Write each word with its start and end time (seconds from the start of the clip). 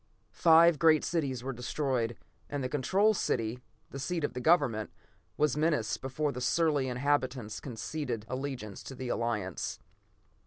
Five 0.33 0.79
great 0.79 1.03
cities 1.03 1.43
were 1.43 1.53
destroyed, 1.53 2.17
and 2.49 2.63
the 2.63 2.67
Control 2.69 3.13
City, 3.13 3.59
the 3.91 3.99
seat 3.99 4.23
of 4.23 4.33
the 4.33 4.41
government, 4.41 4.89
was 5.37 5.55
menaced 5.55 6.01
before 6.01 6.31
the 6.31 6.41
surly 6.41 6.87
inhabitants 6.89 7.59
conceded 7.59 8.25
allegiance 8.27 8.81
to 8.81 8.95
the 8.95 9.09
Alliance. 9.09 9.77